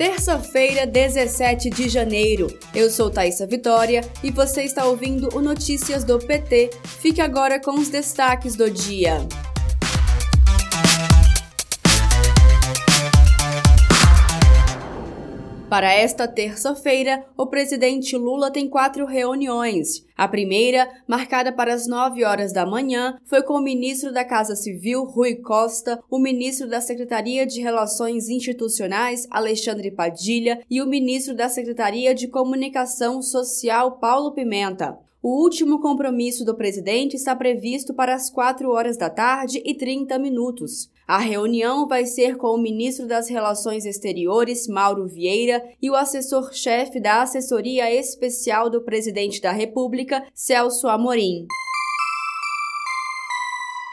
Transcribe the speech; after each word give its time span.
Terça-feira, 0.00 0.86
17 0.86 1.68
de 1.68 1.86
janeiro. 1.86 2.46
Eu 2.74 2.88
sou 2.88 3.10
Thaisa 3.10 3.46
Vitória 3.46 4.00
e 4.24 4.30
você 4.30 4.62
está 4.62 4.86
ouvindo 4.86 5.28
o 5.36 5.42
Notícias 5.42 6.04
do 6.04 6.18
PT. 6.18 6.70
Fique 7.02 7.20
agora 7.20 7.60
com 7.60 7.72
os 7.72 7.90
destaques 7.90 8.56
do 8.56 8.70
dia. 8.70 9.18
Para 15.70 15.94
esta 15.94 16.26
terça-feira, 16.26 17.24
o 17.36 17.46
presidente 17.46 18.16
Lula 18.16 18.50
tem 18.50 18.68
quatro 18.68 19.06
reuniões. 19.06 20.04
A 20.16 20.26
primeira, 20.26 20.90
marcada 21.06 21.52
para 21.52 21.72
as 21.72 21.86
9 21.86 22.24
horas 22.24 22.52
da 22.52 22.66
manhã, 22.66 23.16
foi 23.24 23.40
com 23.44 23.54
o 23.54 23.62
ministro 23.62 24.12
da 24.12 24.24
Casa 24.24 24.56
Civil, 24.56 25.04
Rui 25.04 25.36
Costa, 25.36 26.02
o 26.10 26.18
ministro 26.18 26.68
da 26.68 26.80
Secretaria 26.80 27.46
de 27.46 27.60
Relações 27.60 28.28
Institucionais, 28.28 29.28
Alexandre 29.30 29.92
Padilha, 29.92 30.60
e 30.68 30.82
o 30.82 30.88
ministro 30.88 31.36
da 31.36 31.48
Secretaria 31.48 32.12
de 32.16 32.26
Comunicação 32.26 33.22
Social, 33.22 33.92
Paulo 34.00 34.32
Pimenta. 34.32 34.98
O 35.22 35.42
último 35.42 35.80
compromisso 35.80 36.46
do 36.46 36.54
presidente 36.54 37.14
está 37.14 37.36
previsto 37.36 37.92
para 37.92 38.14
as 38.14 38.30
4 38.30 38.70
horas 38.70 38.96
da 38.96 39.10
tarde 39.10 39.60
e 39.66 39.74
30 39.74 40.18
minutos. 40.18 40.90
A 41.06 41.18
reunião 41.18 41.86
vai 41.86 42.06
ser 42.06 42.38
com 42.38 42.54
o 42.54 42.62
ministro 42.62 43.06
das 43.06 43.28
Relações 43.28 43.84
Exteriores, 43.84 44.66
Mauro 44.66 45.06
Vieira, 45.06 45.62
e 45.82 45.90
o 45.90 45.94
assessor-chefe 45.94 46.98
da 46.98 47.20
Assessoria 47.20 47.92
Especial 47.92 48.70
do 48.70 48.80
Presidente 48.80 49.42
da 49.42 49.52
República, 49.52 50.24
Celso 50.32 50.88
Amorim. 50.88 51.46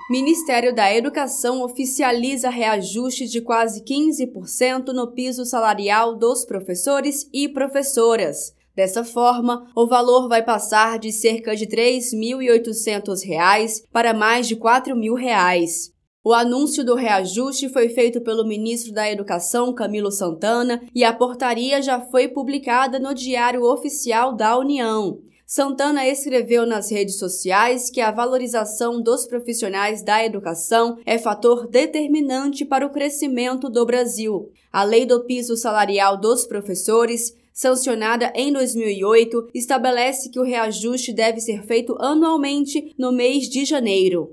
Ministério 0.09 0.73
da 0.73 0.95
Educação 0.95 1.61
oficializa 1.61 2.49
reajuste 2.49 3.27
de 3.27 3.41
quase 3.41 3.83
15% 3.83 4.93
no 4.93 5.11
piso 5.11 5.43
salarial 5.43 6.15
dos 6.15 6.45
professores 6.45 7.29
e 7.33 7.49
professoras. 7.49 8.55
Dessa 8.77 9.03
forma, 9.03 9.65
o 9.75 9.87
valor 9.87 10.29
vai 10.29 10.43
passar 10.43 10.99
de 10.99 11.11
cerca 11.11 11.55
de 11.55 11.65
R$ 11.65 11.97
3.800 11.99 13.81
para 13.91 14.13
mais 14.13 14.47
de 14.47 14.53
R$ 14.53 14.61
4.000. 14.61 15.91
O 16.23 16.31
anúncio 16.31 16.85
do 16.85 16.93
reajuste 16.93 17.69
foi 17.69 17.89
feito 17.89 18.21
pelo 18.21 18.45
ministro 18.45 18.93
da 18.93 19.11
Educação, 19.11 19.73
Camilo 19.73 20.11
Santana, 20.11 20.79
e 20.93 21.03
a 21.03 21.11
portaria 21.11 21.81
já 21.81 21.99
foi 21.99 22.27
publicada 22.27 22.99
no 22.99 23.15
Diário 23.15 23.63
Oficial 23.63 24.35
da 24.35 24.55
União. 24.55 25.21
Santana 25.43 26.07
escreveu 26.07 26.63
nas 26.63 26.91
redes 26.91 27.17
sociais 27.17 27.89
que 27.89 28.01
a 28.01 28.11
valorização 28.11 29.01
dos 29.01 29.25
profissionais 29.25 30.03
da 30.03 30.23
educação 30.23 30.99
é 31.03 31.17
fator 31.17 31.65
determinante 31.65 32.63
para 32.63 32.85
o 32.85 32.91
crescimento 32.91 33.71
do 33.71 33.83
Brasil. 33.87 34.51
A 34.71 34.83
Lei 34.83 35.03
do 35.03 35.23
Piso 35.23 35.57
Salarial 35.57 36.15
dos 36.17 36.45
Professores 36.45 37.33
sancionada 37.57 38.31
em 38.35 38.53
2008, 38.53 39.49
estabelece 39.51 40.29
que 40.29 40.39
o 40.39 40.43
reajuste 40.43 41.11
deve 41.11 41.41
ser 41.41 41.63
feito 41.63 41.97
anualmente 41.99 42.93
no 42.99 43.11
mês 43.11 43.49
de 43.49 43.65
janeiro. 43.65 44.29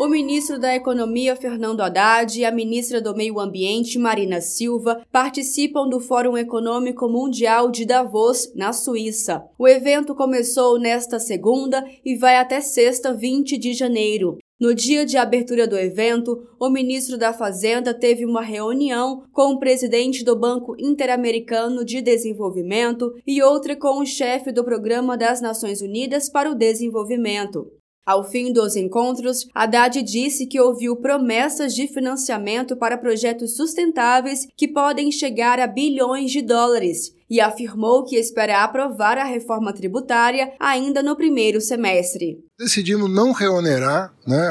O 0.00 0.08
ministro 0.08 0.58
da 0.58 0.74
Economia, 0.74 1.36
Fernando 1.36 1.80
Haddad, 1.80 2.38
e 2.38 2.44
a 2.44 2.50
ministra 2.50 3.00
do 3.00 3.14
Meio 3.14 3.38
Ambiente, 3.38 3.98
Marina 3.98 4.40
Silva, 4.40 5.02
participam 5.12 5.88
do 5.88 6.00
Fórum 6.00 6.36
Econômico 6.36 7.08
Mundial 7.08 7.70
de 7.70 7.84
Davos, 7.84 8.52
na 8.54 8.72
Suíça. 8.72 9.44
O 9.58 9.68
evento 9.68 10.14
começou 10.14 10.78
nesta 10.78 11.18
segunda 11.18 11.84
e 12.04 12.14
vai 12.14 12.36
até 12.36 12.60
sexta, 12.60 13.12
20 13.12 13.56
de 13.56 13.72
janeiro. 13.72 14.38
No 14.58 14.74
dia 14.74 15.04
de 15.04 15.18
abertura 15.18 15.68
do 15.68 15.76
evento, 15.76 16.48
o 16.58 16.70
ministro 16.70 17.18
da 17.18 17.30
Fazenda 17.30 17.92
teve 17.92 18.24
uma 18.24 18.40
reunião 18.40 19.22
com 19.30 19.52
o 19.52 19.58
presidente 19.58 20.24
do 20.24 20.34
Banco 20.34 20.74
Interamericano 20.78 21.84
de 21.84 22.00
Desenvolvimento 22.00 23.12
e 23.26 23.42
outra 23.42 23.76
com 23.76 24.00
o 24.00 24.06
chefe 24.06 24.50
do 24.50 24.64
Programa 24.64 25.14
das 25.14 25.42
Nações 25.42 25.82
Unidas 25.82 26.30
para 26.30 26.50
o 26.50 26.54
Desenvolvimento. 26.54 27.70
Ao 28.06 28.24
fim 28.24 28.50
dos 28.50 28.76
encontros, 28.76 29.46
Haddad 29.54 30.02
disse 30.02 30.46
que 30.46 30.58
ouviu 30.58 30.96
promessas 30.96 31.74
de 31.74 31.86
financiamento 31.86 32.76
para 32.76 32.96
projetos 32.96 33.56
sustentáveis 33.56 34.48
que 34.56 34.68
podem 34.68 35.12
chegar 35.12 35.60
a 35.60 35.66
bilhões 35.66 36.30
de 36.30 36.40
dólares 36.40 37.15
e 37.28 37.40
afirmou 37.40 38.04
que 38.04 38.16
espera 38.16 38.62
aprovar 38.62 39.18
a 39.18 39.24
reforma 39.24 39.72
tributária 39.72 40.52
ainda 40.60 41.02
no 41.02 41.16
primeiro 41.16 41.60
semestre. 41.60 42.38
Decidimos 42.58 43.10
não 43.10 43.32
reonerar 43.32 44.14
né, 44.26 44.48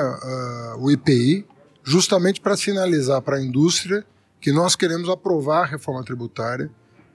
o 0.79 0.91
IPI, 0.91 1.45
justamente 1.83 2.41
para 2.41 2.57
sinalizar 2.57 3.21
para 3.21 3.37
a 3.37 3.41
indústria 3.41 4.05
que 4.41 4.51
nós 4.51 4.75
queremos 4.75 5.09
aprovar 5.09 5.63
a 5.63 5.65
reforma 5.65 6.03
tributária. 6.03 6.69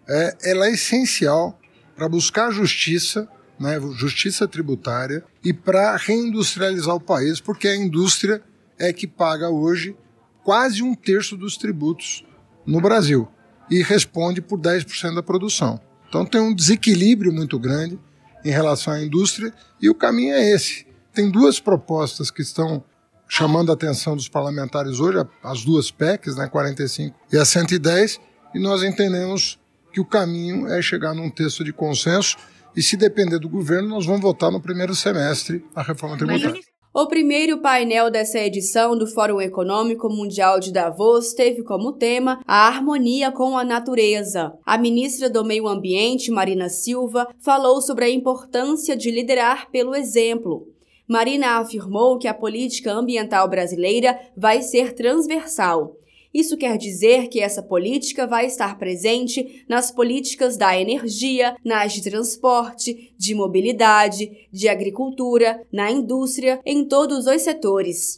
É, 0.08 0.36
ela 0.50 0.66
é 0.66 0.72
essencial 0.72 1.58
para 1.94 2.08
buscar 2.08 2.50
justiça, 2.50 3.28
né, 3.58 3.78
justiça 3.94 4.48
tributária, 4.48 5.22
e 5.44 5.52
para 5.52 5.96
reindustrializar 5.96 6.94
o 6.94 7.00
país, 7.00 7.40
porque 7.40 7.68
a 7.68 7.76
indústria 7.76 8.42
é 8.78 8.92
que 8.92 9.06
paga 9.06 9.50
hoje 9.50 9.94
quase 10.42 10.82
um 10.82 10.94
terço 10.94 11.36
dos 11.36 11.56
tributos 11.56 12.24
no 12.66 12.80
Brasil 12.80 13.28
e 13.70 13.82
responde 13.82 14.40
por 14.40 14.58
10% 14.58 15.14
da 15.14 15.22
produção. 15.22 15.80
Então 16.08 16.26
tem 16.26 16.40
um 16.40 16.54
desequilíbrio 16.54 17.32
muito 17.32 17.58
grande 17.58 17.98
em 18.44 18.50
relação 18.50 18.92
à 18.92 19.00
indústria 19.00 19.52
e 19.80 19.88
o 19.88 19.94
caminho 19.94 20.34
é 20.34 20.50
esse. 20.50 20.86
Tem 21.12 21.30
duas 21.30 21.60
propostas 21.60 22.30
que 22.30 22.42
estão 22.42 22.82
chamando 23.28 23.70
a 23.70 23.74
atenção 23.74 24.16
dos 24.16 24.28
parlamentares 24.28 24.98
hoje, 24.98 25.24
as 25.42 25.64
duas 25.64 25.90
PECs, 25.90 26.36
né, 26.36 26.48
45 26.48 27.16
e 27.32 27.36
a 27.36 27.44
110, 27.44 28.20
e 28.52 28.58
nós 28.58 28.82
entendemos 28.82 29.60
que 29.92 30.00
o 30.00 30.04
caminho 30.04 30.66
é 30.66 30.82
chegar 30.82 31.14
num 31.14 31.30
texto 31.30 31.62
de 31.62 31.72
consenso 31.72 32.36
e 32.74 32.82
se 32.82 32.96
depender 32.96 33.38
do 33.38 33.48
governo, 33.48 33.88
nós 33.88 34.06
vamos 34.06 34.20
votar 34.20 34.50
no 34.50 34.60
primeiro 34.60 34.94
semestre 34.94 35.64
a 35.74 35.82
reforma 35.82 36.16
tributária. 36.16 36.60
O 36.92 37.06
primeiro 37.06 37.58
painel 37.58 38.10
dessa 38.10 38.40
edição 38.40 38.98
do 38.98 39.06
Fórum 39.06 39.40
Econômico 39.40 40.10
Mundial 40.10 40.58
de 40.58 40.72
Davos 40.72 41.32
teve 41.32 41.62
como 41.62 41.92
tema 41.92 42.42
a 42.44 42.66
harmonia 42.66 43.30
com 43.30 43.56
a 43.56 43.62
natureza. 43.62 44.52
A 44.66 44.76
ministra 44.76 45.30
do 45.30 45.44
Meio 45.44 45.68
Ambiente, 45.68 46.32
Marina 46.32 46.68
Silva, 46.68 47.28
falou 47.38 47.80
sobre 47.80 48.06
a 48.06 48.10
importância 48.10 48.96
de 48.96 49.08
liderar 49.08 49.70
pelo 49.70 49.94
exemplo. 49.94 50.66
Marina 51.06 51.60
afirmou 51.60 52.18
que 52.18 52.26
a 52.26 52.34
política 52.34 52.92
ambiental 52.92 53.48
brasileira 53.48 54.18
vai 54.36 54.60
ser 54.60 54.92
transversal 54.92 55.94
isso 56.32 56.56
quer 56.56 56.78
dizer 56.78 57.28
que 57.28 57.40
essa 57.40 57.62
política 57.62 58.26
vai 58.26 58.46
estar 58.46 58.78
presente 58.78 59.64
nas 59.68 59.90
políticas 59.90 60.56
da 60.56 60.78
energia, 60.78 61.56
nas 61.64 61.92
de 61.92 62.02
transporte, 62.02 63.12
de 63.18 63.34
mobilidade, 63.34 64.48
de 64.52 64.68
agricultura, 64.68 65.60
na 65.72 65.90
indústria, 65.90 66.60
em 66.64 66.84
todos 66.84 67.26
os 67.26 67.42
setores. 67.42 68.14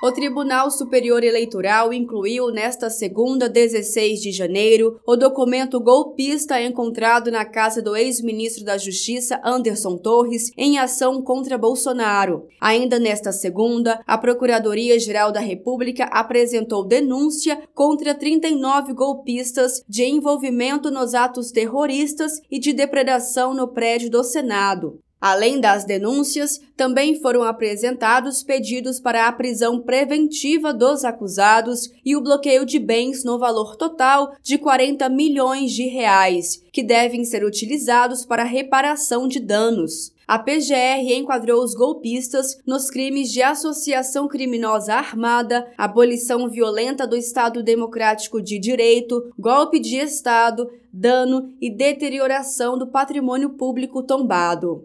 O 0.00 0.12
Tribunal 0.12 0.70
Superior 0.70 1.24
Eleitoral 1.24 1.92
incluiu 1.92 2.52
nesta 2.52 2.88
segunda, 2.88 3.48
16 3.48 4.20
de 4.20 4.30
janeiro, 4.30 5.00
o 5.04 5.16
documento 5.16 5.80
golpista 5.80 6.62
encontrado 6.62 7.32
na 7.32 7.44
casa 7.44 7.82
do 7.82 7.96
ex-ministro 7.96 8.64
da 8.64 8.78
Justiça 8.78 9.40
Anderson 9.44 9.96
Torres 9.96 10.52
em 10.56 10.78
ação 10.78 11.20
contra 11.20 11.58
Bolsonaro. 11.58 12.46
Ainda 12.60 12.96
nesta 13.00 13.32
segunda, 13.32 14.00
a 14.06 14.16
Procuradoria-Geral 14.16 15.32
da 15.32 15.40
República 15.40 16.04
apresentou 16.04 16.86
denúncia 16.86 17.60
contra 17.74 18.14
39 18.14 18.92
golpistas 18.92 19.82
de 19.88 20.04
envolvimento 20.04 20.92
nos 20.92 21.12
atos 21.12 21.50
terroristas 21.50 22.40
e 22.48 22.60
de 22.60 22.72
depredação 22.72 23.52
no 23.52 23.66
prédio 23.66 24.08
do 24.08 24.22
Senado. 24.22 25.00
Além 25.20 25.60
das 25.60 25.84
denúncias, 25.84 26.60
também 26.76 27.20
foram 27.20 27.42
apresentados 27.42 28.44
pedidos 28.44 29.00
para 29.00 29.26
a 29.26 29.32
prisão 29.32 29.80
preventiva 29.80 30.72
dos 30.72 31.04
acusados 31.04 31.90
e 32.04 32.14
o 32.14 32.20
bloqueio 32.20 32.64
de 32.64 32.78
bens 32.78 33.24
no 33.24 33.36
valor 33.36 33.76
total 33.76 34.36
de 34.42 34.56
40 34.58 35.08
milhões 35.08 35.72
de 35.72 35.86
reais, 35.86 36.62
que 36.72 36.84
devem 36.84 37.24
ser 37.24 37.44
utilizados 37.44 38.24
para 38.24 38.44
reparação 38.44 39.26
de 39.26 39.40
danos. 39.40 40.12
A 40.28 40.38
PGR 40.38 41.10
enquadrou 41.16 41.64
os 41.64 41.74
golpistas 41.74 42.58
nos 42.66 42.90
crimes 42.90 43.32
de 43.32 43.42
associação 43.42 44.28
criminosa 44.28 44.94
armada, 44.94 45.66
abolição 45.76 46.48
violenta 46.48 47.06
do 47.06 47.16
Estado 47.16 47.62
Democrático 47.62 48.40
de 48.40 48.58
Direito, 48.58 49.32
golpe 49.38 49.80
de 49.80 49.96
Estado, 49.96 50.70
dano 50.92 51.54
e 51.60 51.70
deterioração 51.70 52.78
do 52.78 52.86
patrimônio 52.86 53.50
público 53.50 54.02
tombado. 54.02 54.84